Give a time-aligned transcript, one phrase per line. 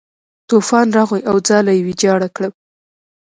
[0.49, 2.49] طوفان راغی او ځاله یې ویجاړه کړه.